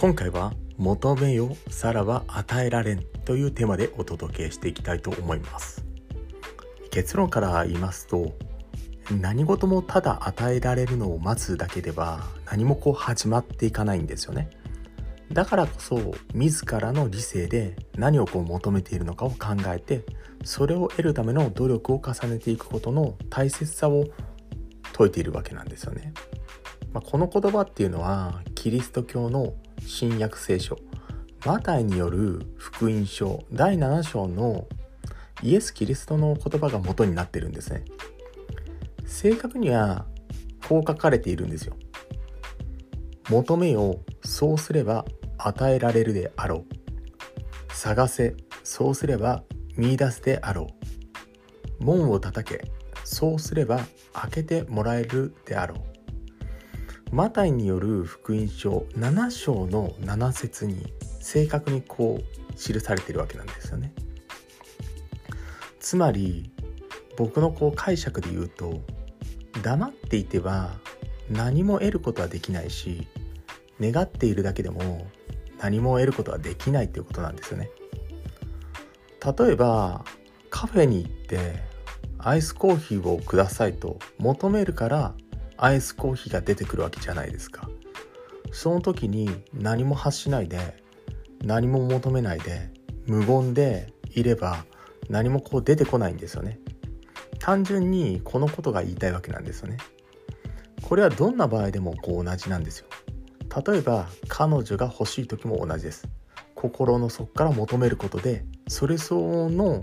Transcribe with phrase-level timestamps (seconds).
[0.00, 5.84] 今回は求めよさらば与えられんというテーマでお届けしていきたいと思います
[6.90, 8.32] 結論から言いますと
[9.20, 14.48] 何事もただ与えられるのを待つだけでは何もこう始まっていかないんですよね
[15.30, 20.06] だからこそ自らの理性で何をこう求めているのかを考えて
[20.44, 24.06] それを得るための努力を重ねていくことの大切さを
[24.92, 26.14] 説いているわけなんですよね。
[26.92, 29.54] まあ、この言葉っていうのはキリスト教の
[29.86, 30.78] 新約聖書。
[31.46, 33.44] マタイによる福音書。
[33.52, 34.66] 第7章の
[35.42, 37.84] イエス・キリストの言葉が元になってるんですね。
[39.06, 40.06] 正確には
[40.68, 41.76] こう書かれているんですよ。
[43.28, 45.04] 求めよそうすれば
[45.38, 47.72] 与えられるであろう。
[47.72, 48.34] 探せ
[48.64, 49.44] そうすれば
[49.76, 50.66] 見出すであろ
[51.80, 51.84] う。
[51.84, 52.70] 門を叩け
[53.04, 53.80] そうすれば
[54.12, 55.99] 開けてもらえるであろう。
[57.12, 63.92] マタイによる福音書7章の7節に正確にこう記されているわけなんですよね。
[65.80, 66.52] つまり
[67.16, 68.80] 僕のこう解釈で言うと
[69.62, 70.70] 黙っていては
[71.28, 73.08] 何も得ることはできないし
[73.80, 75.06] 願っているだけでも
[75.58, 77.70] 何も得ることはできないっていうことなんですよね。
[79.38, 80.04] 例えば
[80.48, 81.62] カフェに行って
[82.18, 85.14] アイスコーヒーをくださいと求めるから
[85.62, 87.68] アイスコーヒーが出てくるわけじゃないですか。
[88.50, 90.82] その時に何も発しないで
[91.44, 92.72] 何も求めないで
[93.06, 94.64] 無言でいれば
[95.10, 96.58] 何もこう出てこないんですよね。
[97.38, 99.76] 単純にこのことが言いたいわけなんですよね。
[100.82, 102.86] これはどんな場合でもこう同じなんですよ。
[103.66, 106.08] 例えば彼女が欲しい時も同じです。
[106.54, 109.82] 心の底から求めることでそれ相応の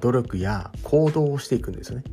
[0.00, 2.04] 努力や行動をしていくんですよね。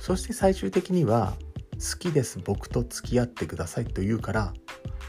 [0.00, 1.34] そして最終的には
[1.78, 4.52] 好きです僕と付き合ってくださいと言うから、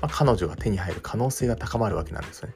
[0.02, 2.54] まあ、彼女が手に入る可能性が高まるわけなんですね。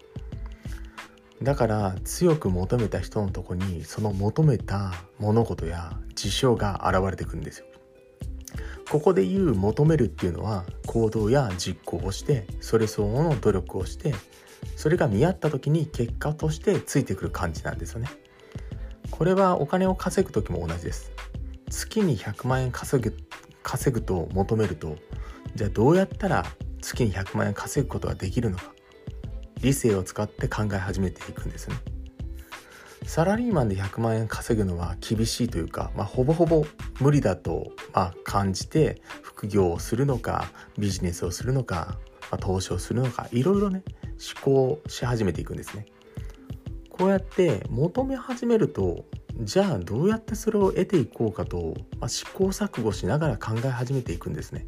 [1.42, 7.66] だから強く求めた人のとこにその求めた物事や事象が現れてくるんですよ。
[8.90, 14.14] ここで言う求めるっていうのは行動や実行をしてそれ相応の努力をして
[14.76, 18.10] それが見合った時に結果としてついてくる感じなんですよね。
[19.12, 21.12] これはお金を稼ぐ時も同じです。
[21.70, 23.18] 月に100万円稼ぐ
[23.64, 24.98] 稼ぐと求めると
[25.56, 26.46] じゃあどうやったら
[26.82, 28.74] 月に100万円稼ぐことができるのか
[29.62, 31.76] 理性を使って考え始めていくんですね
[33.06, 36.66] サラリーマンで100万円稼ぐのは厳しいというか、まあ、ほぼほぼ
[37.00, 41.98] 無理だと、まあ、感じて副業をするのかビジネスをするのか、
[42.32, 43.84] まあ、投資をするのかいろいろね
[44.36, 45.86] 思考し始めていくんですね。
[46.90, 49.06] こうやって求め始めると
[49.40, 54.68] じゃあどうやってそれを得ていこうかと、まあ、試行錯誤しながら考え始めていくんですね。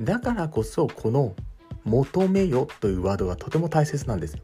[0.00, 1.34] だからこそこの
[1.84, 4.40] 「求めよ」というワードがとても大切なんですよ。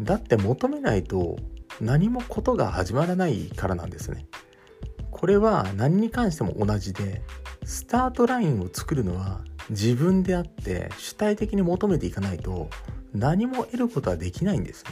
[0.00, 1.36] だって求めないと
[1.80, 4.26] 何もことが始まらないからなんですね。
[5.10, 7.22] これは何に関しても同じで
[7.64, 12.68] スタートラインを作るのは自分であって主体的に求めていかないと
[13.14, 14.90] 何も得ることはできないんですね。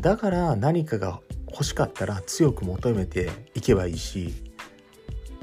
[0.00, 1.20] だから何かが
[1.52, 4.32] 欲しかったら強く求めていけばいいし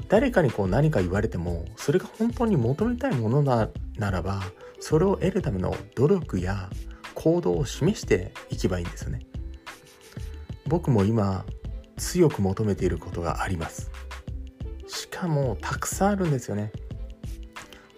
[0.08, 4.42] 誰かにこう何か言われてもそれが本当に求めたいものならば
[4.80, 6.68] それを得るための努力や
[7.14, 9.20] 行動を示していけばいいんですよね。
[10.66, 11.44] 僕も今
[11.96, 13.90] 強く求めていることがあります。
[14.88, 16.72] しかもたくさんあるんですよね。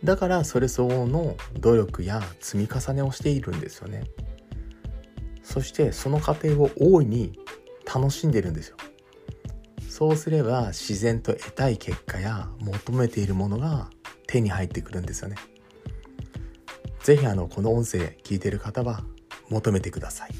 [0.05, 4.05] だからそれ相応の努力や積み重ねをしているんですよね。
[5.43, 7.39] そしてその過程を大いに
[7.94, 8.76] 楽しんでるんですよ。
[9.88, 13.91] そうすれば自然と得たい結果や求めているものが
[14.26, 15.36] 手に入ってくるんですよね。
[17.03, 19.04] 是非あのこの音声聞いてる方は
[19.50, 20.30] 求めてください。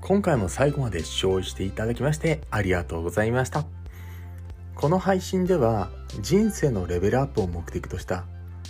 [0.00, 3.64] 今回も最後まで視聴していただきましてありがとうございました。
[4.84, 5.88] この配信では
[6.20, 8.26] 人生のレベルアップを目的とした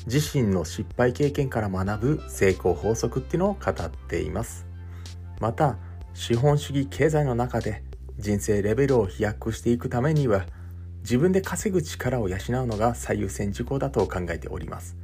[0.07, 4.65] 自身の失敗経験から学ぶ成功法則っていうのを語っています。
[5.41, 5.77] また、
[6.15, 7.83] 資本主義経済の中で
[8.17, 10.47] 人生レベルを飛躍していくためには
[11.01, 12.39] 自分で稼ぐ力を養う
[12.69, 14.97] のが最優先事項だと考えております。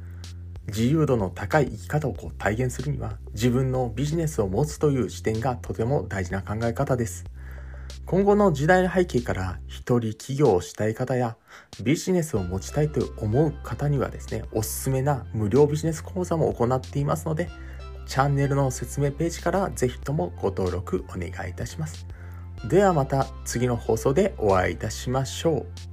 [0.67, 7.25] 自由度の高い生き方をこう体現するには自分のビジネスを持つという視点がとても大事な考え方です。
[8.11, 11.37] 今後の時代背景から一人起業をしたい方や
[11.81, 17.47] ビジネスを持ちたいと思う方にはですね、おすすめな無料ビジネス講座も行っていますので、
[18.07, 22.05] チャンネルの説明ページからぜひともご登録お願いいたします。
[22.67, 25.90] ではまた次の放送でお会いいたしましょう。